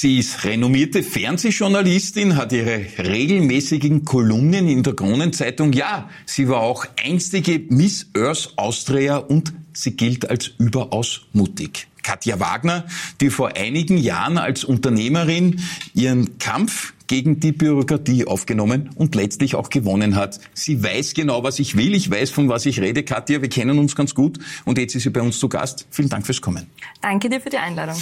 [0.00, 5.72] Sie ist renommierte Fernsehjournalistin, hat ihre regelmäßigen Kolumnen in der Kronenzeitung.
[5.72, 11.88] Ja, sie war auch einstige Miss Earth Austria und sie gilt als überaus mutig.
[12.08, 12.86] Katja Wagner,
[13.20, 15.60] die vor einigen Jahren als Unternehmerin
[15.92, 20.40] ihren Kampf gegen die Bürokratie aufgenommen und letztlich auch gewonnen hat.
[20.54, 21.94] Sie weiß genau, was ich will.
[21.94, 23.02] Ich weiß, von was ich rede.
[23.02, 25.86] Katja, wir kennen uns ganz gut und jetzt ist sie bei uns zu Gast.
[25.90, 26.66] Vielen Dank fürs Kommen.
[27.02, 27.96] Danke dir für die Einladung.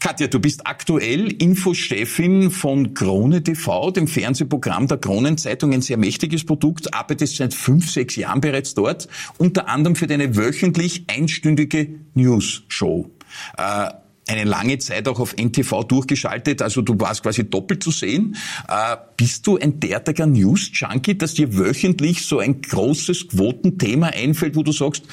[0.00, 6.44] Katja, du bist aktuell Infochefin von Krone TV, dem Fernsehprogramm der Kronenzeitung, ein sehr mächtiges
[6.44, 13.15] Produkt, arbeitest seit fünf, sechs Jahren bereits dort, unter anderem für deine wöchentlich einstündige News-Show.
[13.56, 13.90] Äh,
[14.28, 18.36] eine lange Zeit auch auf NTV durchgeschaltet, also du warst quasi doppelt zu sehen.
[18.68, 24.62] Äh, bist du ein derartiger News-Junkie, dass dir wöchentlich so ein großes Quotenthema einfällt, wo
[24.62, 25.04] du sagst,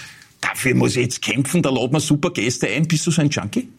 [0.42, 2.88] dafür muss ich jetzt kämpfen, da laden wir super Gäste ein.
[2.88, 3.70] Bist du so ein Junkie?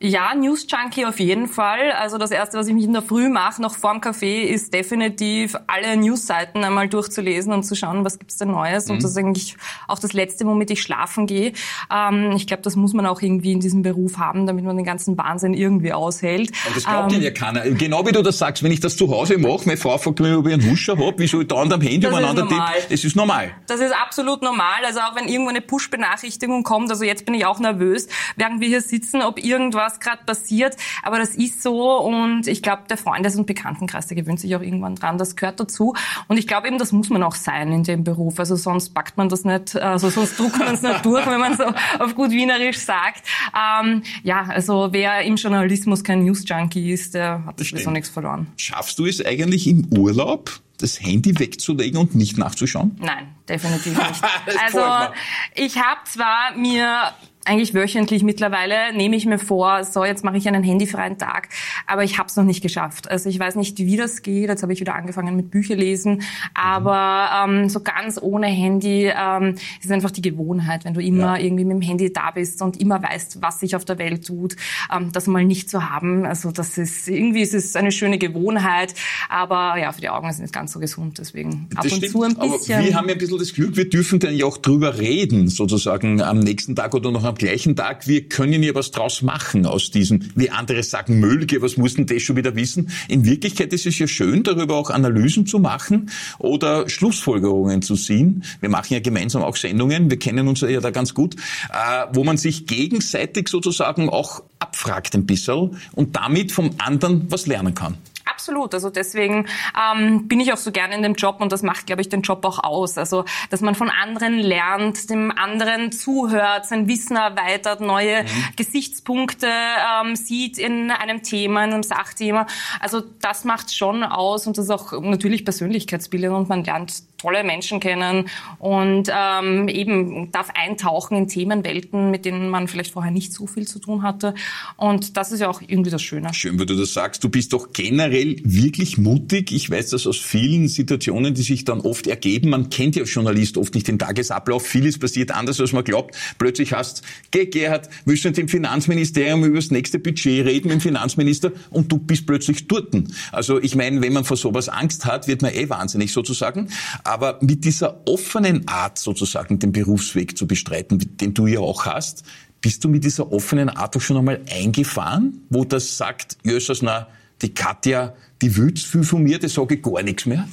[0.00, 1.92] Ja, News Junkie auf jeden Fall.
[1.92, 5.54] Also das erste, was ich mich in der Früh mache, noch vorm Kaffee, ist definitiv
[5.68, 8.86] alle Newsseiten einmal durchzulesen und zu schauen, was gibt's denn Neues.
[8.86, 8.94] Mhm.
[8.94, 11.52] Und das ist eigentlich auch das Letzte, womit ich schlafen gehe.
[11.90, 14.84] Ähm, ich glaube, das muss man auch irgendwie in diesem Beruf haben, damit man den
[14.84, 16.50] ganzen Wahnsinn irgendwie aushält.
[16.66, 17.62] Und das glaubt ähm, ja keiner.
[17.70, 20.34] Genau wie du das sagst, wenn ich das zu Hause mache, meine Frau fragt mich,
[20.34, 22.62] ob ich einen Huscher habe, wie soll ich da an dem Handy umeinander tippen?
[22.90, 23.52] Das ist normal.
[23.68, 24.84] Das ist absolut normal.
[24.84, 28.68] Also auch wenn irgendwo eine Push-Benachrichtigung kommt, also jetzt bin ich auch nervös, während wir
[28.68, 32.96] hier sitzen, ob irgendwas was gerade passiert, aber das ist so und ich glaube, der
[32.96, 35.94] Freundes- und Bekanntenkreis, der gewöhnt sich auch irgendwann dran, das gehört dazu
[36.28, 39.16] und ich glaube eben, das muss man auch sein in dem Beruf, also sonst packt
[39.16, 41.64] man das nicht, also sonst druckt man es nicht durch, wenn man so
[41.98, 43.22] auf gut Wienerisch sagt.
[43.54, 48.48] Ähm, ja, also wer im Journalismus kein News-Junkie ist, der hat sowieso nichts verloren.
[48.56, 52.96] Schaffst du es eigentlich im Urlaub, das Handy wegzulegen und nicht nachzuschauen?
[53.00, 54.22] Nein, definitiv nicht.
[54.64, 55.14] also
[55.54, 57.12] ich habe zwar mir
[57.44, 61.48] eigentlich wöchentlich mittlerweile nehme ich mir vor, so jetzt mache ich einen handyfreien Tag,
[61.86, 63.10] aber ich habe es noch nicht geschafft.
[63.10, 64.48] Also ich weiß nicht, wie das geht.
[64.48, 66.22] Jetzt habe ich wieder angefangen mit Bücherlesen,
[66.54, 71.44] aber ähm, so ganz ohne Handy ähm, ist einfach die Gewohnheit, wenn du immer ja.
[71.44, 74.56] irgendwie mit dem Handy da bist und immer weißt, was sich auf der Welt tut,
[74.94, 76.24] ähm, das mal nicht zu haben.
[76.24, 78.94] Also das ist irgendwie ist es eine schöne Gewohnheit,
[79.28, 81.18] aber ja, für die Augen ist es nicht ganz so gesund.
[81.18, 82.74] Deswegen ab das und stimmt, zu ein bisschen.
[82.76, 85.48] Aber wir haben ja ein bisschen das Glück, wir dürfen dann ja auch drüber reden,
[85.48, 89.22] sozusagen am nächsten Tag oder noch am am gleichen Tag, wir können ja was draus
[89.22, 92.90] machen aus diesem, wie andere sagen, Mölge, was muss denn das schon wieder wissen?
[93.08, 98.44] In Wirklichkeit ist es ja schön, darüber auch Analysen zu machen oder Schlussfolgerungen zu ziehen.
[98.60, 102.22] Wir machen ja gemeinsam auch Sendungen, wir kennen uns ja da ganz gut, äh, wo
[102.22, 107.98] man sich gegenseitig sozusagen auch abfragt ein bisschen und damit vom anderen was lernen kann.
[108.26, 108.74] Absolut.
[108.74, 109.46] Also deswegen
[109.78, 112.22] ähm, bin ich auch so gerne in dem Job und das macht, glaube ich, den
[112.22, 112.96] Job auch aus.
[112.96, 118.26] Also dass man von anderen lernt, dem anderen zuhört, sein Wissen erweitert, neue mhm.
[118.56, 122.46] Gesichtspunkte ähm, sieht in einem Thema, in einem Sachthema.
[122.80, 127.42] Also das macht schon aus und das ist auch natürlich Persönlichkeitsbildung und man lernt tolle
[127.42, 133.32] Menschen kennen und ähm, eben darf eintauchen in Themenwelten, mit denen man vielleicht vorher nicht
[133.32, 134.34] so viel zu tun hatte.
[134.76, 136.34] Und das ist ja auch irgendwie das Schöne.
[136.34, 137.24] Schön, wie du das sagst.
[137.24, 139.52] Du bist doch generell wirklich mutig.
[139.52, 142.50] Ich weiß das aus vielen Situationen, die sich dann oft ergeben.
[142.50, 144.66] Man kennt ja als Journalist oft nicht den Tagesablauf.
[144.66, 146.14] Vieles passiert anders, als man glaubt.
[146.38, 150.74] Plötzlich hast, geh Gerhard, willst du mit dem Finanzministerium über das nächste Budget reden mit
[150.74, 152.84] dem Finanzminister und du bist plötzlich dort.
[153.32, 156.68] Also ich meine, wenn man vor sowas Angst hat, wird man eh wahnsinnig sozusagen.
[157.14, 162.24] Aber mit dieser offenen Art sozusagen den Berufsweg zu bestreiten, den du ja auch hast,
[162.60, 167.06] bist du mit dieser offenen Art auch schon einmal eingefahren, wo das sagt, Jösses, na,
[167.40, 170.48] die Katja, die will viel von mir, die sage ich gar nichts mehr?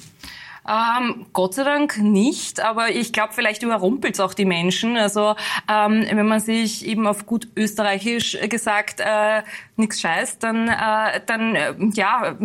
[0.69, 4.95] Ähm, Gott sei Dank nicht, aber ich glaube, vielleicht überrumpelt es auch die Menschen.
[4.95, 5.35] Also
[5.67, 9.41] ähm, wenn man sich eben auf gut österreichisch gesagt äh,
[9.81, 12.35] nichts scheißt, dann, äh, dann äh, ja,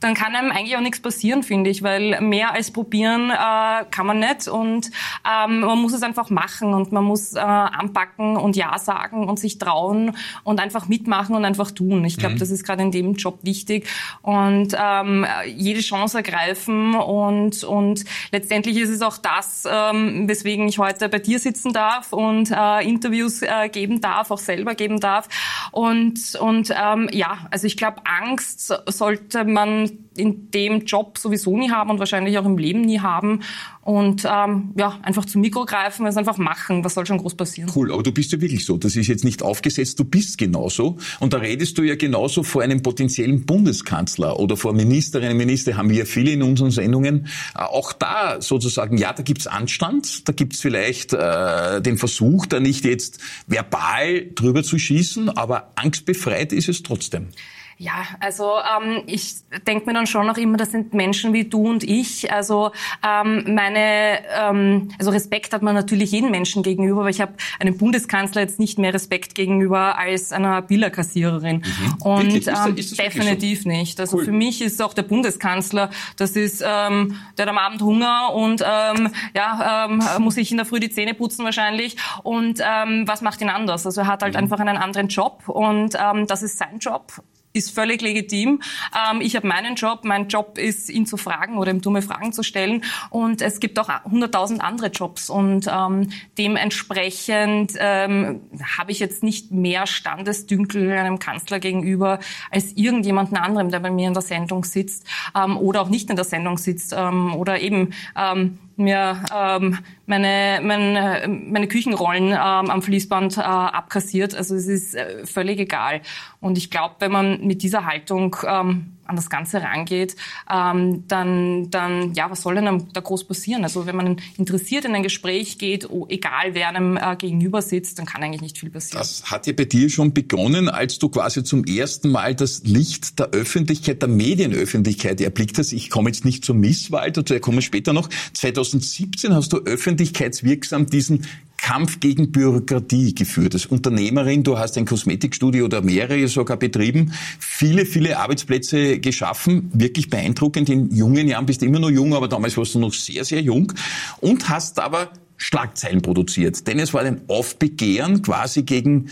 [0.00, 4.06] dann kann einem eigentlich auch nichts passieren, finde ich, weil mehr als probieren äh, kann
[4.06, 4.90] man nicht und
[5.24, 9.38] ähm, man muss es einfach machen und man muss äh, anpacken und ja sagen und
[9.38, 12.04] sich trauen und einfach mitmachen und einfach tun.
[12.04, 12.38] Ich glaube, mhm.
[12.38, 13.86] das ist gerade in dem Job wichtig
[14.22, 20.78] und ähm, jede Chance ergreifen und und letztendlich ist es auch das, ähm, weswegen ich
[20.78, 25.28] heute bei dir sitzen darf und äh, Interviews äh, geben darf, auch selber geben darf
[25.72, 31.70] und und ähm, ja, also ich glaube, Angst sollte man in dem Job sowieso nie
[31.70, 33.40] haben und wahrscheinlich auch im Leben nie haben.
[33.82, 36.84] Und ähm, ja, einfach zum Mikro greifen, es einfach machen.
[36.84, 37.70] Was soll schon groß passieren?
[37.74, 38.78] Cool, aber du bist ja wirklich so.
[38.78, 40.96] Das ist jetzt nicht aufgesetzt, du bist genauso.
[41.20, 45.76] Und da redest du ja genauso vor einem potenziellen Bundeskanzler oder vor Ministerinnen und Minister,
[45.76, 47.26] haben wir ja viele in unseren Sendungen.
[47.54, 52.60] Äh, auch da sozusagen, ja, da gibt's Anstand, da gibt's vielleicht äh, den Versuch, da
[52.60, 57.28] nicht jetzt verbal drüber zu schießen, aber angstbefreit ist es trotzdem.
[57.76, 59.36] Ja, also ähm, ich
[59.66, 62.32] denke mir dann schon noch immer, das sind Menschen wie du und ich.
[62.32, 62.70] Also
[63.04, 67.76] ähm, meine, ähm, also Respekt hat man natürlich jeden Menschen gegenüber, aber ich habe einem
[67.76, 71.56] Bundeskanzler jetzt nicht mehr Respekt gegenüber als einer Billerkassiererin.
[71.56, 72.02] Mhm.
[72.02, 73.68] Und ist das, ist das definitiv so?
[73.68, 73.98] nicht.
[73.98, 74.24] Also cool.
[74.24, 78.62] für mich ist auch der Bundeskanzler, das ist ähm, der hat am Abend Hunger und
[78.64, 81.96] ähm, ja ähm, muss sich in der Früh die Zähne putzen wahrscheinlich.
[82.22, 83.84] Und ähm, was macht ihn anders?
[83.84, 84.40] Also er hat halt mhm.
[84.40, 87.12] einfach einen anderen Job und ähm, das ist sein Job
[87.54, 88.60] ist völlig legitim.
[88.94, 90.00] Ähm, ich habe meinen Job.
[90.02, 92.84] Mein Job ist, ihn zu fragen oder ihm dumme Fragen zu stellen.
[93.10, 95.30] Und es gibt auch hunderttausend andere Jobs.
[95.30, 98.40] Und ähm, dementsprechend ähm,
[98.76, 102.18] habe ich jetzt nicht mehr Standesdünkel einem Kanzler gegenüber
[102.50, 106.16] als irgendjemanden anderem, der bei mir in der Sendung sitzt ähm, oder auch nicht in
[106.16, 112.82] der Sendung sitzt ähm, oder eben ähm, mir ähm, meine, meine, meine Küchenrollen ähm, am
[112.82, 114.34] Fließband äh, abkassiert.
[114.34, 116.00] Also es ist äh, völlig egal.
[116.40, 120.16] Und ich glaube, wenn man mit dieser Haltung ähm, an das Ganze rangeht,
[120.50, 123.64] ähm, dann, dann, ja, was soll denn da groß passieren?
[123.64, 127.98] Also wenn man interessiert in ein Gespräch geht, oh, egal wer einem äh, gegenüber sitzt,
[127.98, 128.98] dann kann eigentlich nicht viel passieren.
[129.00, 133.18] Das hat ja bei dir schon begonnen, als du quasi zum ersten Mal das Licht
[133.18, 135.72] der Öffentlichkeit, der Medienöffentlichkeit erblickt hast.
[135.72, 138.08] Ich komme jetzt nicht zur Misswahl, dazu komme ich später noch.
[138.32, 141.26] 2017 hast du öffentlichkeitswirksam diesen
[141.64, 143.54] Kampf gegen Bürokratie geführt.
[143.54, 150.10] Als Unternehmerin, du hast ein Kosmetikstudio oder mehrere sogar betrieben, viele, viele Arbeitsplätze geschaffen, wirklich
[150.10, 150.68] beeindruckend.
[150.68, 153.40] In jungen Jahren bist du immer noch jung, aber damals warst du noch sehr, sehr
[153.40, 153.72] jung
[154.20, 155.08] und hast aber
[155.38, 156.66] Schlagzeilen produziert.
[156.66, 159.08] Denn es war ein Aufbegehren quasi gegen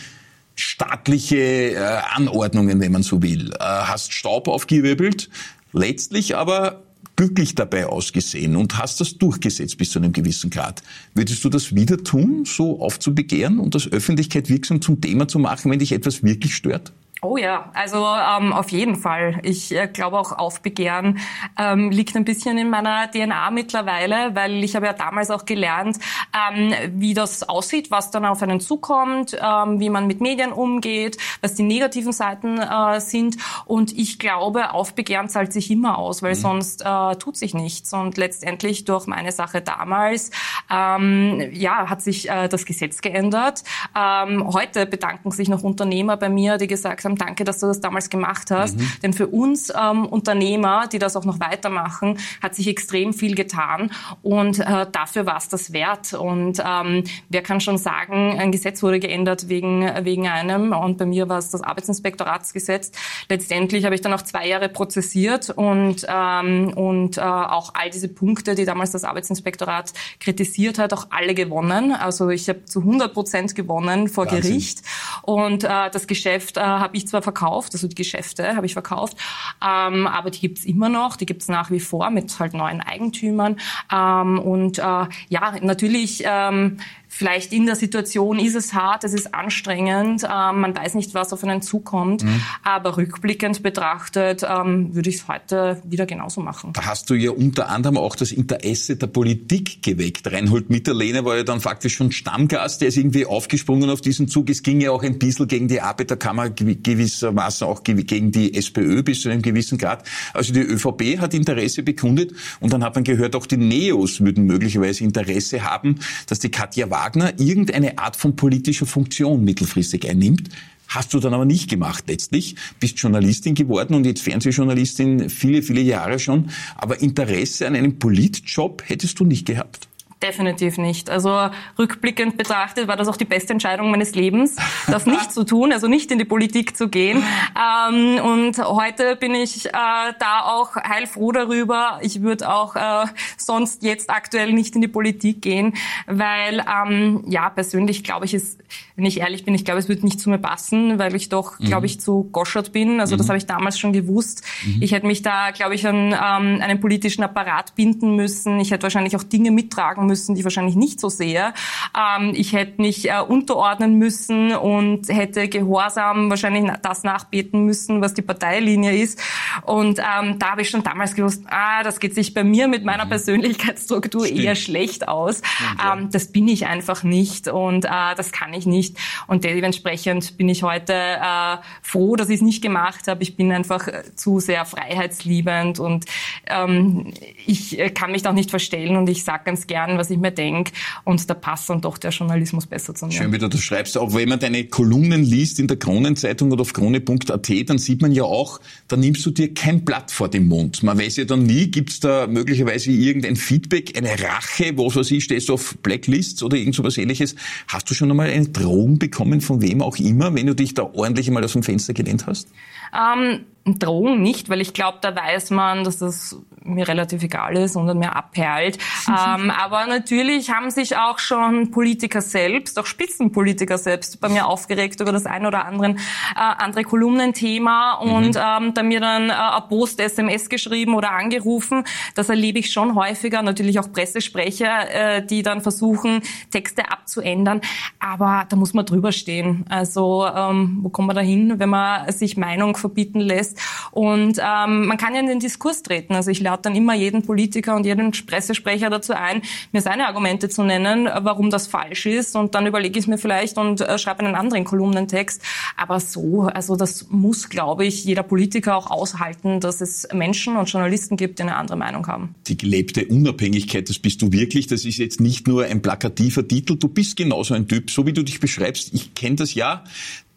[0.55, 1.79] staatliche äh,
[2.13, 3.51] Anordnungen, wenn man so will.
[3.55, 5.31] Äh, hast Staub aufgewirbelt,
[5.73, 6.83] letztlich aber
[7.17, 10.83] glücklich dabei ausgesehen und hast das durchgesetzt bis zu einem gewissen Grad.
[11.15, 15.71] Würdest du das wieder tun, so aufzubegehren und das Öffentlichkeit wirksam zum Thema zu machen,
[15.71, 16.93] wenn dich etwas wirklich stört?
[17.25, 19.39] Oh ja, also ähm, auf jeden Fall.
[19.45, 21.21] Ich äh, glaube auch Aufbegehren
[21.57, 26.01] ähm, liegt ein bisschen in meiner DNA mittlerweile, weil ich habe ja damals auch gelernt,
[26.35, 31.17] ähm, wie das aussieht, was dann auf einen zukommt, ähm, wie man mit Medien umgeht,
[31.41, 33.37] was die negativen Seiten äh, sind.
[33.67, 36.41] Und ich glaube, Aufbegehren zahlt sich immer aus, weil mhm.
[36.41, 37.93] sonst äh, tut sich nichts.
[37.93, 40.33] Und letztendlich durch meine Sache damals,
[40.69, 43.63] ähm, ja, hat sich äh, das Gesetz geändert.
[43.97, 47.67] Ähm, heute bedanken sich noch Unternehmer bei mir, die gesagt haben, haben, danke, dass du
[47.67, 48.79] das damals gemacht hast.
[48.79, 48.93] Mhm.
[49.03, 53.91] Denn für uns ähm, Unternehmer, die das auch noch weitermachen, hat sich extrem viel getan
[54.23, 56.15] und äh, dafür war es das wert.
[56.15, 61.07] Und ähm, wer kann schon sagen, ein Gesetz wurde geändert wegen, wegen einem und bei
[61.07, 62.93] mir war es das Arbeitsinspektoratsgesetz.
[63.29, 68.09] Letztendlich habe ich dann auch zwei Jahre prozessiert und, ähm, und äh, auch all diese
[68.09, 71.93] Punkte, die damals das Arbeitsinspektorat kritisiert hat, auch alle gewonnen.
[71.93, 74.43] Also ich habe zu 100 Prozent gewonnen vor Wahnsinn.
[74.43, 74.83] Gericht
[75.23, 78.73] und äh, das Geschäft äh, habe ich ich zwar verkauft, also die Geschäfte habe ich
[78.73, 79.17] verkauft,
[79.63, 83.57] ähm, aber die gibt's immer noch, die gibt's nach wie vor mit halt neuen Eigentümern.
[83.93, 84.83] Ähm, und äh,
[85.29, 86.79] ja, natürlich ähm,
[87.13, 91.33] vielleicht in der Situation ist es hart, es ist anstrengend, ähm, man weiß nicht, was
[91.35, 92.41] auf einen zukommt, mhm.
[92.65, 96.73] aber rückblickend betrachtet ähm, würde ich es heute wieder genauso machen.
[96.73, 100.33] Da hast du ja unter anderem auch das Interesse der Politik geweckt.
[100.33, 104.49] Reinhold Mitterlehner war ja dann faktisch schon Stammgast, der ist irgendwie aufgesprungen auf diesen Zug.
[104.49, 109.21] Es ging ja auch ein bisschen gegen die Arbeiterkammer, gewissermaßen auch gegen die SPÖ bis
[109.21, 110.09] zu einem gewissen Grad.
[110.33, 114.47] Also die ÖVP hat Interesse bekundet und dann hat man gehört, auch die Neos würden
[114.47, 120.51] möglicherweise Interesse haben, dass die Katja Wagner Wagner irgendeine Art von politischer Funktion mittelfristig einnimmt.
[120.87, 125.81] Hast du dann aber nicht gemacht letztlich, bist Journalistin geworden und jetzt Fernsehjournalistin viele, viele
[125.81, 126.51] Jahre schon.
[126.77, 129.89] Aber Interesse an einem Politjob hättest du nicht gehabt.
[130.23, 131.11] Definitiv nicht.
[131.11, 134.55] Also rückblickend betrachtet war das auch die beste Entscheidung meines Lebens,
[134.87, 137.25] das nicht zu tun, also nicht in die Politik zu gehen.
[137.59, 141.99] Ähm, und heute bin ich äh, da auch heilfroh darüber.
[142.03, 145.75] Ich würde auch äh, sonst jetzt aktuell nicht in die Politik gehen,
[146.07, 148.59] weil ähm, ja persönlich glaube ich, es,
[148.95, 151.59] wenn ich ehrlich bin, ich glaube, es wird nicht zu mir passen, weil ich doch,
[151.59, 151.65] mhm.
[151.65, 153.01] glaube ich, zu goschert bin.
[153.01, 153.19] Also mhm.
[153.19, 154.45] das habe ich damals schon gewusst.
[154.65, 154.83] Mhm.
[154.83, 158.61] Ich hätte mich da, glaube ich, an ähm, einen politischen Apparat binden müssen.
[158.61, 161.55] Ich hätte wahrscheinlich auch Dinge mittragen müssen müssen, die ich wahrscheinlich nicht so sehe.
[161.97, 168.13] Ähm, ich hätte mich äh, unterordnen müssen und hätte gehorsam wahrscheinlich das nachbeten müssen, was
[168.13, 169.21] die Parteilinie ist.
[169.63, 172.85] Und ähm, da habe ich schon damals gewusst, ah, das geht sich bei mir mit
[172.85, 173.11] meiner mhm.
[173.11, 174.41] Persönlichkeitsstruktur Stimmt.
[174.41, 175.39] eher schlecht aus.
[175.39, 175.95] Stimmt, ja.
[175.95, 178.97] ähm, das bin ich einfach nicht und äh, das kann ich nicht.
[179.27, 183.23] Und dementsprechend bin ich heute äh, froh, dass ich es nicht gemacht habe.
[183.23, 186.05] Ich bin einfach äh, zu sehr freiheitsliebend und
[186.47, 187.15] ähm,
[187.47, 190.19] ich äh, kann mich da auch nicht verstellen und ich sage ganz gern, was ich
[190.19, 190.73] mir denke.
[191.05, 193.13] Und da passt dann doch der Journalismus besser zu mir.
[193.13, 193.97] Schön, wie du das schreibst.
[193.97, 198.11] Auch wenn man deine Kolumnen liest in der Kronenzeitung oder auf krone.at, dann sieht man
[198.11, 200.83] ja auch, da nimmst du dir kein Blatt vor den Mund.
[200.83, 205.25] Man weiß ja dann nie, gibt's da möglicherweise irgendein Feedback, eine Rache, was weiß ich,
[205.25, 207.37] stehst du auf Blacklists oder irgend sowas ähnliches.
[207.69, 210.83] Hast du schon einmal eine Drohung bekommen, von wem auch immer, wenn du dich da
[210.83, 212.49] ordentlich einmal aus dem Fenster gelehnt hast?
[212.95, 217.77] Ähm, Drohung nicht, weil ich glaube, da weiß man, dass das mir relativ egal ist
[217.77, 218.79] und mir abperlt.
[219.09, 225.01] ähm, aber natürlich haben sich auch schon Politiker selbst, auch Spitzenpolitiker selbst bei mir aufgeregt
[225.01, 225.99] über das ein oder anderen, äh,
[226.37, 228.67] andere Kolumnenthema und mhm.
[228.67, 231.85] ähm, da mir dann äh, eine Post-SMS geschrieben oder angerufen.
[232.15, 233.43] Das erlebe ich schon häufiger.
[233.43, 237.61] Natürlich auch Pressesprecher, äh, die dann versuchen, Texte abzuändern.
[237.99, 239.65] Aber da muss man drüber stehen.
[239.69, 243.57] Also ähm, wo kommt man da hin, wenn man sich Meinung verbieten lässt?
[243.91, 246.15] Und ähm, man kann ja in den Diskurs treten.
[246.15, 249.41] Also ich lade dann immer jeden Politiker und jeden Pressesprecher dazu ein,
[249.73, 252.37] mir seine Argumente zu nennen, warum das falsch ist.
[252.37, 255.43] Und dann überlege ich es mir vielleicht und äh, schreibe einen anderen Kolumnentext.
[255.77, 260.71] Aber so, also das muss, glaube ich, jeder Politiker auch aushalten, dass es Menschen und
[260.71, 262.35] Journalisten gibt, die eine andere Meinung haben.
[262.47, 264.67] Die gelebte Unabhängigkeit, das bist du wirklich.
[264.67, 266.77] Das ist jetzt nicht nur ein plakativer Titel.
[266.77, 268.93] Du bist genauso ein Typ, so wie du dich beschreibst.
[268.93, 269.85] Ich kenne das ja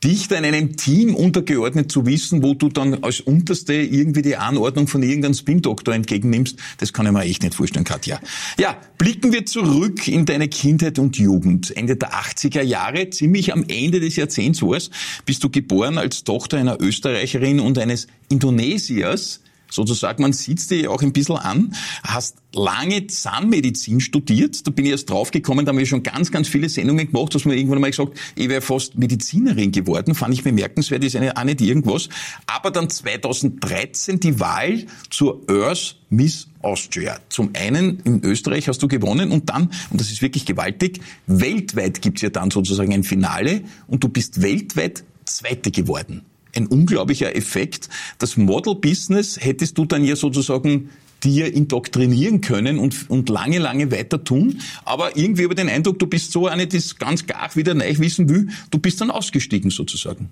[0.03, 4.87] dich in einem Team untergeordnet zu wissen, wo du dann als Unterste irgendwie die Anordnung
[4.87, 8.19] von irgendeinem Spin-Doktor entgegennimmst, das kann ich mir echt nicht vorstellen, Katja.
[8.59, 11.75] Ja, blicken wir zurück in deine Kindheit und Jugend.
[11.75, 14.91] Ende der 80er Jahre, ziemlich am Ende des Jahrzehnts wars,
[15.25, 19.41] bist du geboren als Tochter einer Österreicherin und eines Indonesiers,
[19.75, 24.91] sozusagen, man sieht dir auch ein bisschen an, hast lange Zahnmedizin studiert, da bin ich
[24.91, 27.91] erst draufgekommen, da haben wir schon ganz, ganz viele Sendungen gemacht, dass man irgendwann mal
[27.91, 32.09] gesagt, ich wäre fast Medizinerin geworden, fand ich bemerkenswert, ist eine, auch nicht irgendwas.
[32.47, 37.19] Aber dann 2013 die Wahl zur Earth Miss Austria.
[37.29, 42.01] Zum einen in Österreich hast du gewonnen und dann, und das ist wirklich gewaltig, weltweit
[42.01, 46.23] gibt's ja dann sozusagen ein Finale und du bist weltweit Zweite geworden
[46.55, 47.89] ein unglaublicher Effekt.
[48.19, 50.89] Das Model-Business hättest du dann ja sozusagen
[51.23, 54.61] dir indoktrinieren können und, und lange, lange weiter tun.
[54.83, 57.97] Aber irgendwie über den Eindruck, du bist so eine, die es ganz gar wieder neu
[57.97, 60.29] wissen will, du bist dann ausgestiegen sozusagen.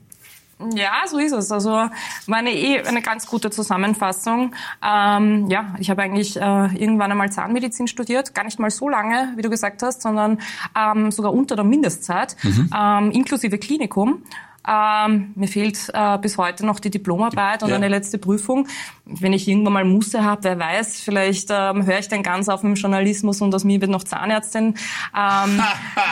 [0.76, 1.52] Ja, so ist es.
[1.52, 1.90] Also
[2.28, 4.54] meine eh eine ganz gute Zusammenfassung.
[4.86, 9.34] Ähm, ja, ich habe eigentlich äh, irgendwann einmal Zahnmedizin studiert, gar nicht mal so lange,
[9.36, 10.40] wie du gesagt hast, sondern
[10.78, 12.70] ähm, sogar unter der Mindestzeit, mhm.
[12.76, 14.24] ähm, inklusive Klinikum.
[14.68, 17.76] Ähm, mir fehlt äh, bis heute noch die Diplomarbeit und ja.
[17.76, 18.68] eine letzte Prüfung.
[19.06, 22.62] Wenn ich irgendwann mal Musse habe, wer weiß, vielleicht ähm, höre ich dann ganz auf
[22.62, 24.68] dem Journalismus und aus mir wird noch Zahnärztin.
[24.68, 24.76] Ähm,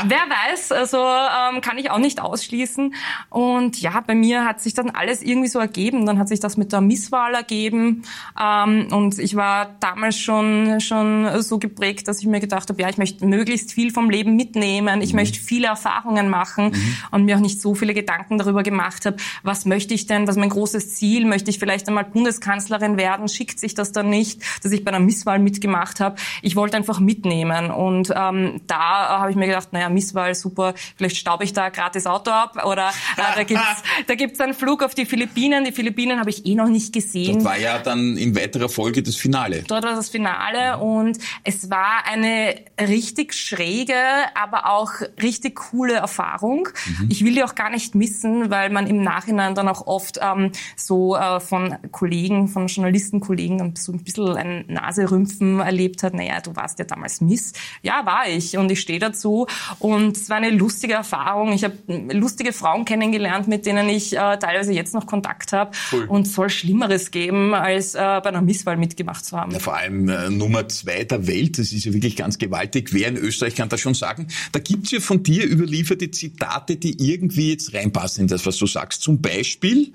[0.05, 0.19] wer
[0.51, 2.93] weiß, also ähm, kann ich auch nicht ausschließen.
[3.29, 6.05] Und ja, bei mir hat sich dann alles irgendwie so ergeben.
[6.05, 8.03] Dann hat sich das mit der Misswahl ergeben.
[8.39, 12.89] Ähm, und ich war damals schon, schon so geprägt, dass ich mir gedacht habe, ja,
[12.89, 15.01] ich möchte möglichst viel vom Leben mitnehmen.
[15.01, 15.19] Ich mhm.
[15.19, 16.97] möchte viele Erfahrungen machen mhm.
[17.11, 20.35] und mir auch nicht so viele Gedanken darüber gemacht habe, was möchte ich denn, was
[20.35, 24.41] ist mein großes Ziel, möchte ich vielleicht einmal Bundeskanzlerin werden, schickt sich das dann nicht,
[24.63, 26.15] dass ich bei einer Misswahl mitgemacht habe.
[26.41, 31.17] Ich wollte einfach mitnehmen und ähm, da habe ich mir gedacht, naja, Misswahl, super, vielleicht
[31.17, 34.95] staube ich da gratis Auto ab oder äh, da gibt's da gibt's einen Flug auf
[34.95, 35.63] die Philippinen.
[35.63, 37.35] Die Philippinen habe ich eh noch nicht gesehen.
[37.35, 39.63] Das war ja dann in weiterer Folge das Finale.
[39.67, 43.95] Dort war das Finale und es war eine richtig schräge,
[44.35, 46.69] aber auch richtig coole Erfahrung.
[46.85, 47.07] Mhm.
[47.09, 50.19] Ich will die auch gar nicht missen wissen, weil man im Nachhinein dann auch oft
[50.21, 56.13] ähm, so äh, von Kollegen, von Journalistenkollegen so ein bisschen ein Naserümpfen erlebt hat.
[56.13, 57.53] Naja, du warst ja damals Miss.
[57.81, 59.47] Ja, war ich und ich stehe dazu.
[59.79, 61.53] Und es war eine lustige Erfahrung.
[61.53, 61.75] Ich habe
[62.11, 65.71] lustige Frauen kennengelernt, mit denen ich äh, teilweise jetzt noch Kontakt habe.
[65.91, 66.05] Cool.
[66.05, 69.51] Und soll Schlimmeres geben, als äh, bei einer Misswahl mitgemacht zu haben.
[69.51, 71.57] Ja, vor allem äh, Nummer zwei der Welt.
[71.57, 72.93] Das ist ja wirklich ganz gewaltig.
[72.93, 74.27] Wer in Österreich kann das schon sagen.
[74.51, 78.67] Da gibt's ja von dir überlieferte Zitate, die irgendwie jetzt reinpassen in das, was du
[78.67, 79.01] sagst.
[79.01, 79.91] Zum Beispiel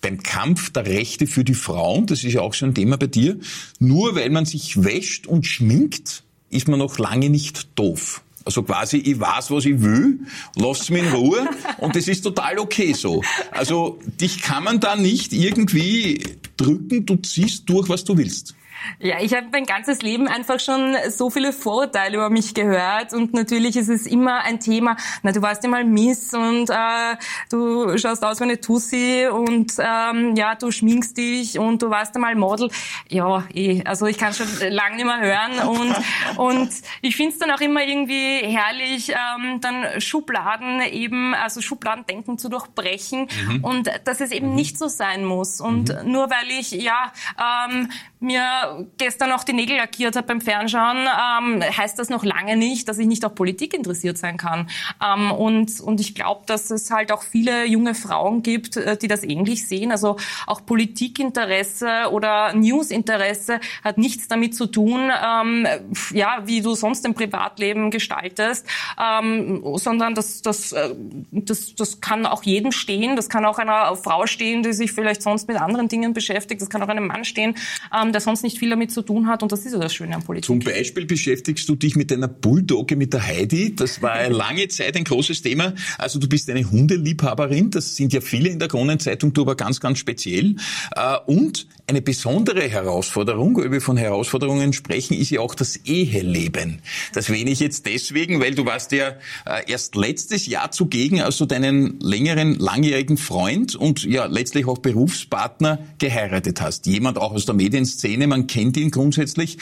[0.00, 3.06] beim Kampf der Rechte für die Frauen, das ist ja auch so ein Thema bei
[3.06, 3.38] dir,
[3.78, 8.22] nur weil man sich wäscht und schminkt, ist man noch lange nicht doof.
[8.44, 10.20] Also quasi, ich weiß, was ich will,
[10.56, 13.22] lasst mich in Ruhe und das ist total okay so.
[13.50, 16.22] Also dich kann man da nicht irgendwie
[16.56, 18.54] drücken, du ziehst durch, was du willst.
[18.98, 23.32] Ja, ich habe mein ganzes Leben einfach schon so viele Vorurteile über mich gehört und
[23.32, 27.16] natürlich ist es immer ein Thema, na du warst ja mal Miss und äh,
[27.50, 32.14] du schaust aus wie eine Tussi und ähm, ja, du schminkst dich und du warst
[32.14, 32.70] einmal Model.
[33.08, 36.70] Ja, eh, also ich kann schon lange nicht mehr hören und, und
[37.02, 42.48] ich finde es dann auch immer irgendwie herrlich, ähm, dann Schubladen eben, also Schubladendenken zu
[42.48, 43.64] durchbrechen mhm.
[43.64, 44.54] und dass es eben mhm.
[44.54, 46.12] nicht so sein muss und mhm.
[46.12, 51.62] nur weil ich ja ähm, mir gestern auch die Nägel lackiert habe beim Fernschauen, ähm,
[51.62, 54.68] heißt das noch lange nicht, dass ich nicht auch Politik interessiert sein kann.
[55.04, 59.08] Ähm, und, und ich glaube, dass es halt auch viele junge Frauen gibt, äh, die
[59.08, 59.90] das ähnlich sehen.
[59.90, 65.66] Also auch Politikinteresse oder Newsinteresse hat nichts damit zu tun, ähm,
[66.12, 68.66] ja, wie du sonst im Privatleben gestaltest,
[68.98, 70.94] ähm, sondern das, das, äh,
[71.30, 73.16] das, das kann auch jedem stehen.
[73.16, 76.60] Das kann auch einer Frau stehen, die sich vielleicht sonst mit anderen Dingen beschäftigt.
[76.60, 77.54] Das kann auch einem Mann stehen,
[77.94, 79.42] ähm, der sonst nicht viel damit zu tun hat.
[79.42, 80.44] Und das ist ja das Schöne an Politik.
[80.46, 83.74] Zum Beispiel beschäftigst du dich mit deiner Bulldogge, mit der Heidi.
[83.74, 85.74] Das war lange Zeit ein großes Thema.
[85.98, 87.70] Also du bist eine Hundeliebhaberin.
[87.70, 90.56] Das sind ja viele in der Kronenzeitung, du aber ganz, ganz speziell.
[90.94, 96.80] Äh, und eine besondere Herausforderung, weil wir von Herausforderungen sprechen, ist ja auch das Eheleben.
[97.14, 99.08] Das erwähne ich jetzt deswegen, weil du warst ja
[99.44, 104.78] äh, erst letztes Jahr zugegen, als du deinen längeren, langjährigen Freund und ja letztlich auch
[104.78, 106.86] Berufspartner geheiratet hast.
[106.86, 109.58] Jemand auch aus der Medienszene, man kennt ihn grundsätzlich.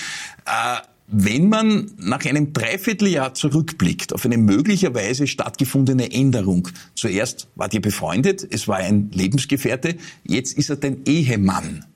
[0.46, 0.78] Äh,
[1.10, 8.46] wenn man nach einem Dreivierteljahr zurückblickt auf eine möglicherweise stattgefundene Änderung, zuerst war ihr befreundet,
[8.50, 11.86] es war ein Lebensgefährte, jetzt ist er dein Ehemann.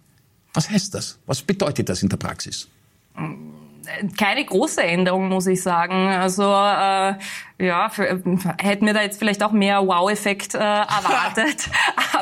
[0.55, 1.19] Was heißt das?
[1.27, 2.69] Was bedeutet das in der Praxis?
[4.17, 6.09] Keine große Änderung, muss ich sagen.
[6.09, 7.15] Also äh,
[7.59, 8.23] ja, für,
[8.59, 11.69] hätten wir da jetzt vielleicht auch mehr Wow-Effekt äh, erwartet.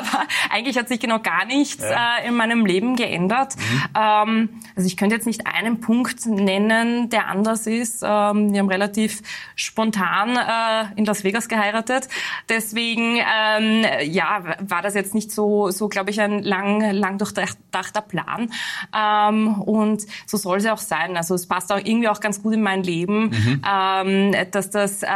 [0.01, 2.17] Aber eigentlich hat sich genau gar nichts ja.
[2.17, 3.55] äh, in meinem Leben geändert.
[3.55, 3.83] Mhm.
[3.95, 8.01] Ähm, also ich könnte jetzt nicht einen Punkt nennen, der anders ist.
[8.03, 9.21] Ähm, wir haben relativ
[9.55, 12.07] spontan äh, in Las Vegas geheiratet.
[12.49, 18.01] Deswegen ähm, ja, war das jetzt nicht so, so glaube ich, ein lang, lang durchdachter
[18.01, 18.51] Plan.
[18.95, 21.17] Ähm, und so soll es ja auch sein.
[21.17, 23.61] Also es passt auch irgendwie auch ganz gut in mein Leben, mhm.
[23.67, 25.07] ähm, dass das äh,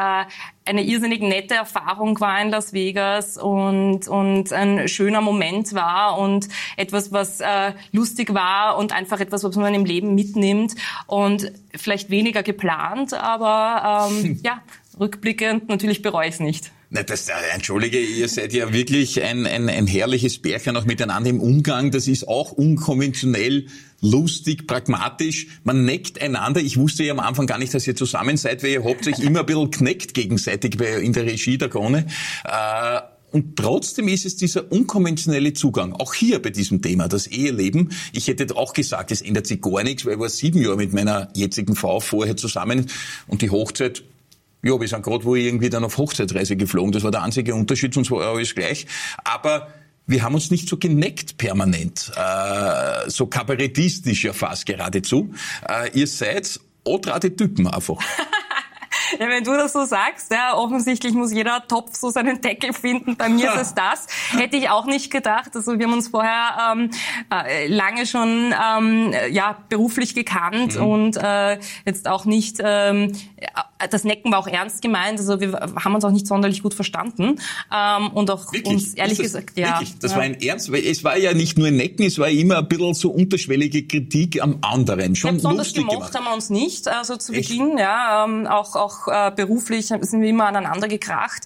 [0.66, 6.48] eine irrsinnig nette Erfahrung war in Las Vegas und, und ein schöner Moment war und
[6.76, 10.76] etwas, was äh, lustig war und einfach etwas, was man im Leben mitnimmt
[11.08, 14.62] und vielleicht weniger geplant, aber ähm, ja,
[15.00, 16.72] rückblickend natürlich bereue ich es nicht.
[16.90, 21.30] Na, das, äh, entschuldige, ihr seid ja wirklich ein, ein, ein herrliches Bärchen auch miteinander
[21.30, 21.92] im Umgang.
[21.92, 23.68] Das ist auch unkonventionell,
[24.02, 25.48] lustig, pragmatisch.
[25.64, 26.62] Man neckt einander.
[26.62, 29.20] Ich wusste ja am Anfang gar nicht, dass ihr zusammen seid, weil ihr habt euch
[29.20, 32.06] immer ein bisschen kneckt gegenseitig in der Regie der Krone.
[32.44, 33.00] Äh,
[33.32, 37.90] und trotzdem ist es dieser unkonventionelle Zugang, auch hier bei diesem Thema, das Eheleben.
[38.14, 40.94] Ich hätte auch gesagt, es ändert sich gar nichts, weil ich war sieben Jahre mit
[40.94, 42.86] meiner jetzigen Frau vorher zusammen
[43.28, 44.04] und die Hochzeit
[44.66, 46.92] ja, wir sind gerade wo irgendwie dann auf Hochzeitsreise geflogen.
[46.92, 48.88] Das war der einzige Unterschied, sonst war alles gleich.
[49.24, 49.68] Aber
[50.08, 55.34] wir haben uns nicht so geneckt permanent, äh, so kabarettistisch ja fast geradezu.
[55.70, 57.98] Äh, ihr seid odrade Typen einfach.
[59.20, 63.16] Ja, wenn du das so sagst, ja, offensichtlich muss jeder Topf so seinen Deckel finden.
[63.16, 64.08] Bei mir ist es das.
[64.32, 65.56] Hätte ich auch nicht gedacht.
[65.56, 66.92] Also wir haben uns vorher ähm,
[67.32, 70.88] äh, lange schon ähm, ja beruflich gekannt mhm.
[70.88, 72.58] und äh, jetzt auch nicht.
[72.64, 73.14] Ähm,
[73.90, 75.20] das Necken war auch ernst gemeint.
[75.20, 77.40] Also wir haben uns auch nicht sonderlich gut verstanden
[77.74, 78.66] ähm, und auch wirklich?
[78.66, 79.80] uns ehrlich das, gesagt, ja.
[79.80, 80.00] Wirklich?
[80.00, 80.18] Das ja.
[80.18, 82.68] war ein Ernst, weil es war ja nicht nur ein Necken, es war immer ein
[82.68, 85.16] bisschen so unterschwellige Kritik am anderen.
[85.16, 86.16] Schon ja, besonders gemocht gemacht.
[86.16, 86.88] haben wir uns nicht.
[86.88, 87.50] Also zu Echt?
[87.50, 91.44] Beginn, ja, ähm, auch auch äh, beruflich sind wir immer aneinander gekracht.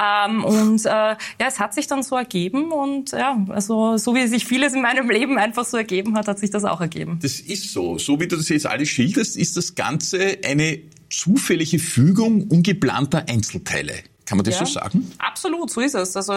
[0.00, 4.26] Ähm, und äh, ja, es hat sich dann so ergeben und ja, also so wie
[4.26, 7.18] sich vieles in meinem Leben einfach so ergeben hat, hat sich das auch ergeben.
[7.22, 7.98] Das ist so.
[7.98, 13.94] So wie du das jetzt alles schilderst, ist das Ganze eine zufällige Fügung ungeplanter Einzelteile.
[14.30, 15.10] Kann man das ja, so sagen?
[15.18, 16.16] Absolut, so ist es.
[16.16, 16.34] Also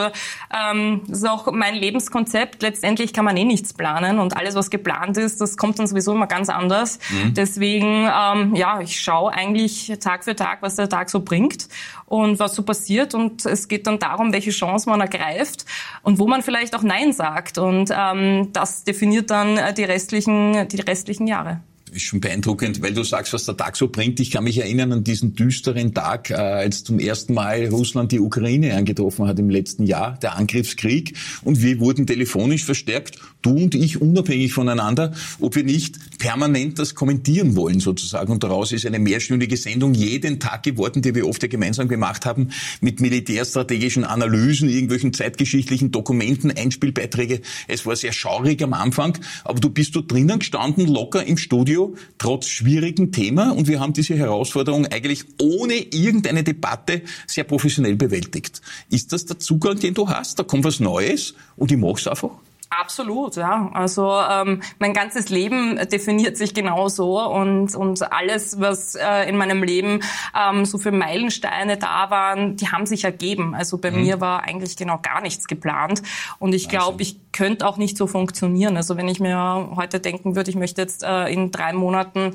[0.52, 2.64] ähm, das ist auch mein Lebenskonzept.
[2.64, 6.14] Letztendlich kann man eh nichts planen und alles, was geplant ist, das kommt dann sowieso
[6.14, 6.98] immer ganz anders.
[7.12, 7.36] Mhm.
[7.36, 11.68] Deswegen, ähm, ja, ich schaue eigentlich Tag für Tag, was der Tag so bringt
[12.08, 13.14] und was so passiert.
[13.14, 15.64] Und es geht dann darum, welche Chance man ergreift
[16.02, 17.60] und wo man vielleicht auch Nein sagt.
[17.60, 21.62] Und ähm, das definiert dann die restlichen, die restlichen Jahre
[21.94, 24.20] ist schon beeindruckend, weil du sagst, was der Tag so bringt.
[24.20, 28.20] Ich kann mich erinnern an diesen düsteren Tag, äh, als zum ersten Mal Russland die
[28.20, 31.16] Ukraine angetroffen hat im letzten Jahr, der Angriffskrieg.
[31.44, 36.96] Und wir wurden telefonisch verstärkt, du und ich unabhängig voneinander, ob wir nicht permanent das
[36.96, 38.32] kommentieren wollen sozusagen.
[38.32, 42.26] Und daraus ist eine mehrstündige Sendung jeden Tag geworden, die wir oft ja gemeinsam gemacht
[42.26, 42.50] haben,
[42.82, 47.42] mit militärstrategischen Analysen, irgendwelchen zeitgeschichtlichen Dokumenten, Einspielbeiträge.
[47.68, 51.83] Es war sehr schaurig am Anfang, aber du bist dort drinnen gestanden, locker im Studio
[52.18, 58.62] trotz schwierigen Thema und wir haben diese Herausforderung eigentlich ohne irgendeine Debatte sehr professionell bewältigt.
[58.90, 60.40] Ist das der Zugang, den du hast?
[60.40, 62.32] Da kommt was Neues und ich mach's einfach?
[62.80, 63.70] Absolut, ja.
[63.74, 69.64] Also ähm, mein ganzes Leben definiert sich genauso und und alles, was äh, in meinem
[69.64, 70.00] Leben
[70.38, 73.54] ähm, so für Meilensteine da waren, die haben sich ergeben.
[73.54, 74.02] Also bei mhm.
[74.02, 76.02] mir war eigentlich genau gar nichts geplant
[76.40, 78.78] und ich glaube, ich könnte auch nicht so funktionieren.
[78.78, 82.34] Also wenn ich mir heute denken würde, ich möchte jetzt äh, in drei Monaten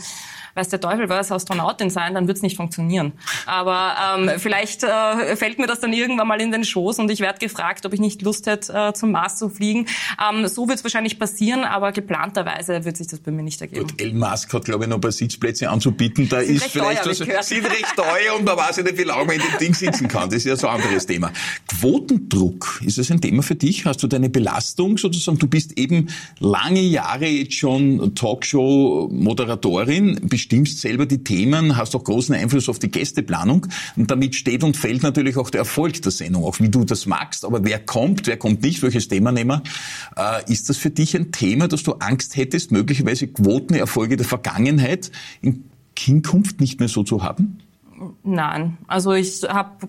[0.54, 3.12] weiß der Teufel was, Astronautin sein, dann wird es nicht funktionieren.
[3.46, 7.20] Aber ähm, vielleicht äh, fällt mir das dann irgendwann mal in den Schoß und ich
[7.20, 9.86] werde gefragt, ob ich nicht Lust hätte, äh, zum Mars zu fliegen.
[10.22, 13.86] Ähm, so wird es wahrscheinlich passieren, aber geplanterweise wird sich das bei mir nicht ergeben.
[13.86, 16.28] Gut, Elon Musk hat, glaube ich, noch ein paar Sitzplätze anzubieten.
[16.28, 19.24] Da sind ist vielleicht teuer, was, sind recht teuer und man weiß nicht, wie lange
[19.24, 20.28] man in dem Ding sitzen kann.
[20.28, 21.32] Das ist ja so ein anderes Thema.
[21.66, 23.84] Quotendruck, ist das ein Thema für dich?
[23.84, 25.38] Hast du deine Belastung sozusagen?
[25.38, 26.08] Du bist eben
[26.38, 32.92] lange Jahre jetzt schon Talkshow-Moderatorin, bestimmst selber die Themen, hast auch großen Einfluss auf die
[32.92, 36.84] Gästeplanung und damit steht und fällt natürlich auch der Erfolg der Sendung, auch wie du
[36.84, 37.44] das magst.
[37.44, 39.62] Aber wer kommt, wer kommt nicht, welches Thema nehmen?
[40.16, 45.10] Äh, ist das für dich ein Thema, dass du Angst hättest, möglicherweise Quotenerfolge der Vergangenheit
[45.42, 45.64] in
[45.98, 47.58] Hinkunft nicht mehr so zu haben?
[48.22, 49.88] Nein, also ich habe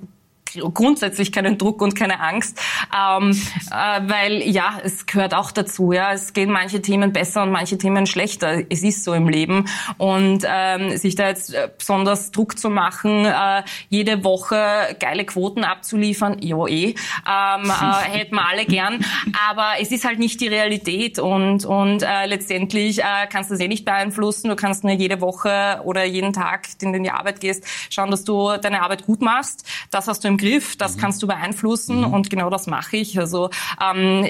[0.73, 2.59] grundsätzlich keinen Druck und keine Angst,
[2.95, 3.31] ähm,
[3.71, 5.91] äh, weil ja, es gehört auch dazu.
[5.91, 8.63] Ja, es gehen manche Themen besser und manche Themen schlechter.
[8.69, 9.65] Es ist so im Leben
[9.97, 15.63] und ähm, sich da jetzt äh, besonders Druck zu machen, äh, jede Woche geile Quoten
[15.63, 19.03] abzuliefern, ja eh, ähm, äh, hätten wir alle gern,
[19.49, 23.61] aber es ist halt nicht die Realität und und äh, letztendlich äh, kannst du das
[23.61, 24.49] eh nicht beeinflussen.
[24.49, 28.11] Du kannst nur jede Woche oder jeden Tag, den du in die Arbeit gehst, schauen,
[28.11, 29.67] dass du deine Arbeit gut machst.
[29.91, 31.01] Das hast du im Griff, das mhm.
[31.01, 32.13] kannst du beeinflussen mhm.
[32.13, 33.19] und genau das mache ich.
[33.19, 33.49] Also
[33.81, 34.25] ähm,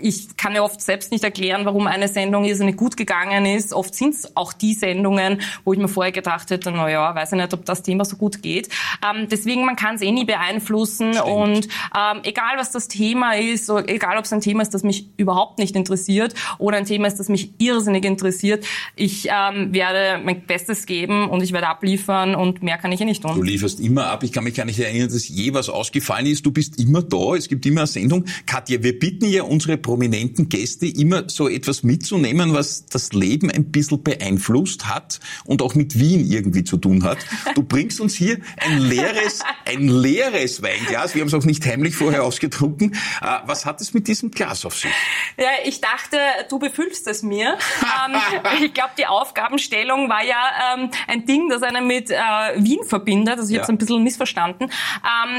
[0.00, 3.72] ich kann mir oft selbst nicht erklären, warum eine Sendung irrsinnig gut gegangen ist.
[3.72, 7.32] Oft sind es auch die Sendungen, wo ich mir vorher gedacht hätte, na ja, weiß
[7.32, 8.68] ich nicht, ob das Thema so gut geht.
[9.02, 11.28] Ähm, deswegen, man kann es eh nie beeinflussen Stimmt.
[11.28, 15.08] und ähm, egal was das Thema ist, egal ob es ein Thema ist, das mich
[15.16, 18.64] überhaupt nicht interessiert oder ein Thema ist, das mich irrsinnig interessiert,
[18.96, 23.04] ich ähm, werde mein Bestes geben und ich werde abliefern und mehr kann ich eh
[23.04, 23.34] nicht tun.
[23.34, 24.22] Du lieferst immer ab.
[24.22, 26.44] Ich kann mich gar nicht erinnern, dass je was ausgefallen ist.
[26.46, 28.24] Du bist immer da, es gibt immer eine Sendung.
[28.46, 33.70] Katja, wir bitten ja unsere prominenten Gäste immer so etwas mitzunehmen, was das Leben ein
[33.70, 37.18] bisschen beeinflusst hat und auch mit Wien irgendwie zu tun hat.
[37.54, 41.14] Du bringst uns hier ein leeres, ein leeres Weinglas.
[41.14, 42.94] Wir haben es auch nicht heimlich vorher ausgetrunken.
[43.20, 44.92] Äh, was hat es mit diesem Glas auf sich?
[45.36, 47.58] Ja, ich dachte, du befüllst es mir.
[47.82, 48.16] ähm,
[48.64, 52.16] ich glaube, die Aufgabenstellung war ja ähm, ein Ding, das einen mit äh,
[52.56, 53.38] Wien verbindet.
[53.38, 53.62] Also ich ja.
[53.62, 54.70] habe es ein bisschen missverstanden.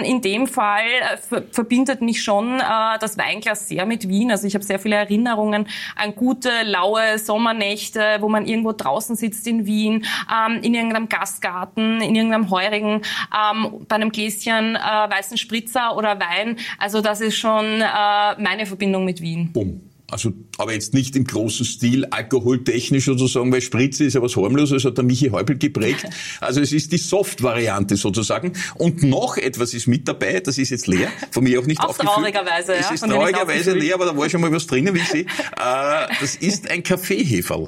[0.03, 0.83] In dem Fall
[1.31, 4.31] äh, verbindet mich schon äh, das Weinglas sehr mit Wien.
[4.31, 9.47] Also ich habe sehr viele Erinnerungen an gute, laue Sommernächte, wo man irgendwo draußen sitzt
[9.47, 13.01] in Wien, ähm, in irgendeinem Gastgarten, in irgendeinem Heurigen,
[13.33, 16.57] ähm, bei einem Gläschen äh, weißen Spritzer oder Wein.
[16.77, 19.51] Also das ist schon äh, meine Verbindung mit Wien.
[19.53, 19.92] Bumm.
[20.13, 24.85] Also, aber jetzt nicht im großen Stil, alkoholtechnisch sozusagen, weil Spritze ist ja was harmloses,
[24.85, 26.05] hat der Michi Häupl geprägt.
[26.39, 28.53] Also es ist die Soft-Variante sozusagen.
[28.75, 31.89] Und noch etwas ist mit dabei, das ist jetzt leer, von mir auch nicht auch
[31.89, 32.13] aufgefüllt.
[32.13, 35.25] traurigerweise, Es ist traurigerweise leer, aber da war schon mal was drinnen, wie ich sehe.
[35.53, 37.67] Äh, das ist ein Kaffeeheferl.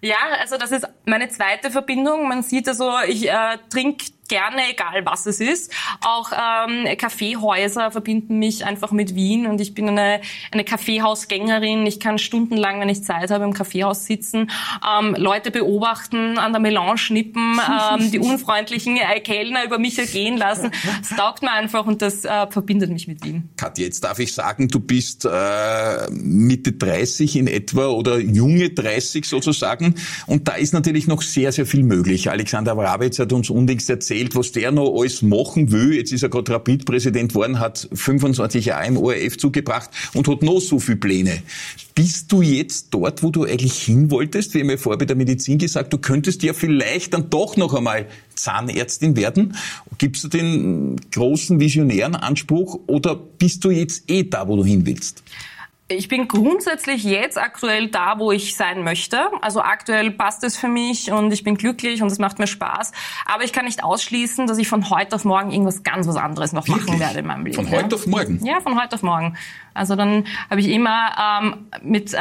[0.00, 2.28] Ja, also das ist meine zweite Verbindung.
[2.28, 5.70] Man sieht also, ich äh, trinke gerne, egal was es ist.
[6.00, 11.86] Auch ähm, Kaffeehäuser verbinden mich einfach mit Wien und ich bin eine, eine Kaffeehausgängerin.
[11.86, 14.50] Ich kann stundenlang, wenn ich Zeit habe, im Kaffeehaus sitzen,
[14.88, 20.38] ähm, Leute beobachten, an der Melange schnippen, ähm, die unfreundlichen äh, Kellner über mich ergehen
[20.38, 20.70] lassen.
[21.00, 23.50] Das taugt mir einfach und das äh, verbindet mich mit Wien.
[23.58, 29.26] Katja, jetzt darf ich sagen, du bist äh, Mitte 30 in etwa oder junge 30
[29.26, 29.94] sozusagen
[30.26, 32.30] und da ist natürlich noch sehr, sehr viel möglich.
[32.30, 35.94] Alexander Wrabetz hat uns unlängst erzählt, erzählt, was der noch alles machen will.
[35.94, 40.60] Jetzt ist er gerade Rapid-Präsident worden, hat 25 Jahre im ORF zugebracht und hat noch
[40.60, 41.42] so viele Pläne.
[41.94, 44.54] Bist du jetzt dort, wo du eigentlich hin wolltest?
[44.54, 47.74] Wir haben ja vorher bei der Medizin gesagt, du könntest ja vielleicht dann doch noch
[47.74, 49.56] einmal Zahnärztin werden.
[49.98, 54.86] Gibst du den großen visionären Anspruch oder bist du jetzt eh da, wo du hin
[54.86, 55.22] willst?
[55.88, 59.18] Ich bin grundsätzlich jetzt aktuell da, wo ich sein möchte.
[59.42, 62.92] Also aktuell passt es für mich und ich bin glücklich und es macht mir Spaß.
[63.26, 66.52] Aber ich kann nicht ausschließen, dass ich von heute auf morgen irgendwas ganz was anderes
[66.52, 66.86] noch Wirklich?
[66.86, 67.56] machen werde in meinem Leben.
[67.56, 67.96] Von heute ja.
[67.96, 68.44] auf morgen?
[68.44, 69.36] Ja, von heute auf morgen.
[69.74, 72.16] Also dann habe ich immer ähm, mit, äh,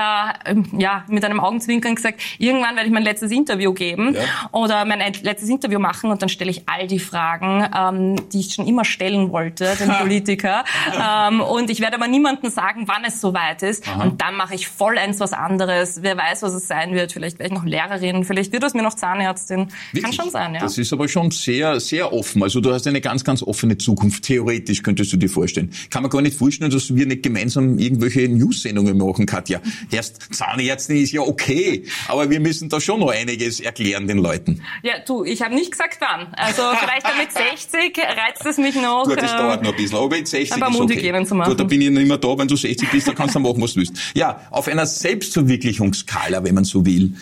[0.77, 4.21] ja, mit einem Augenzwinkern gesagt, irgendwann werde ich mein letztes Interview geben ja.
[4.51, 8.53] oder mein letztes Interview machen und dann stelle ich all die Fragen, ähm, die ich
[8.53, 10.63] schon immer stellen wollte, den Politiker.
[10.95, 13.87] ähm, und ich werde aber niemandem sagen, wann es soweit ist.
[13.87, 14.03] Aha.
[14.03, 16.01] Und dann mache ich vollends was anderes.
[16.01, 17.11] Wer weiß, was es sein wird.
[17.11, 19.67] Vielleicht werde ich noch Lehrerin, vielleicht wird es mir noch Zahnärztin.
[19.91, 20.03] Wirklich?
[20.03, 20.61] Kann schon sein, ja.
[20.61, 22.43] Das ist aber schon sehr, sehr offen.
[22.43, 24.23] Also du hast eine ganz, ganz offene Zukunft.
[24.23, 25.71] Theoretisch könntest du dir vorstellen.
[25.89, 29.61] Kann man gar nicht vorstellen, dass wir nicht gemeinsam irgendwelche News-Sendungen machen, Katja.
[29.91, 34.61] Erst Zahnärztin ist ja okay, aber wir müssen da schon noch einiges erklären den Leuten.
[34.83, 36.33] Ja, du, ich habe nicht gesagt wann.
[36.33, 39.03] Also vielleicht damit 60 reizt es mich noch.
[39.05, 41.25] Gut, das äh, dauert noch ein bisschen, aber mit 60 ein paar ist okay.
[41.25, 41.49] zu machen.
[41.49, 43.61] Gut, da bin ich nicht mehr da, wenn du 60 bist, dann kannst du machen,
[43.61, 43.93] was du willst.
[44.13, 47.15] Ja, auf einer Selbstverwirklichungsskala, wenn man so will.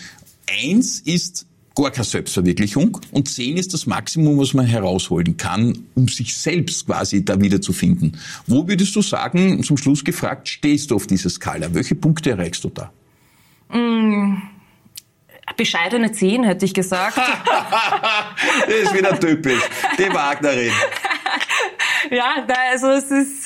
[0.47, 1.45] Eins ist
[1.84, 6.86] gar keine Selbstverwirklichung und zehn ist das Maximum, was man herausholen kann, um sich selbst
[6.86, 8.18] quasi da wiederzufinden.
[8.48, 11.74] Wo würdest du sagen, zum Schluss gefragt, stehst du auf dieser Skala?
[11.74, 12.92] Welche Punkte erreichst du da?
[13.76, 14.42] Mm,
[15.56, 17.18] bescheidene zehn, hätte ich gesagt.
[18.68, 19.62] das ist wieder typisch.
[19.98, 20.72] Die Wagnerin.
[22.12, 23.38] ja, also es ist,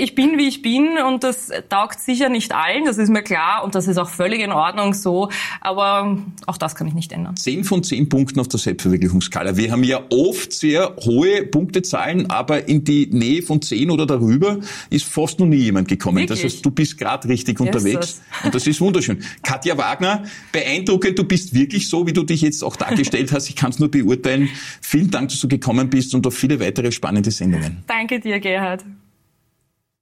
[0.00, 3.64] ich bin wie ich bin und das taugt sicher nicht allen, das ist mir klar
[3.64, 7.36] und das ist auch völlig in Ordnung so, aber auch das kann ich nicht ändern.
[7.36, 9.56] Zehn von zehn Punkten auf der Selbstverwirklichungsskala.
[9.56, 14.58] Wir haben ja oft sehr hohe Punktezahlen, aber in die Nähe von zehn oder darüber
[14.90, 16.18] ist fast noch nie jemand gekommen.
[16.18, 16.42] Wirklich?
[16.42, 18.44] Das heißt, du bist gerade richtig unterwegs das.
[18.44, 19.22] und das ist wunderschön.
[19.42, 23.48] Katja Wagner, beeindruckend, du bist wirklich so, wie du dich jetzt auch dargestellt hast.
[23.48, 24.48] Ich kann es nur beurteilen.
[24.80, 27.84] Vielen Dank, dass du gekommen bist und auf viele weitere spannende Sendungen.
[27.86, 28.84] Danke dir, Gerhard.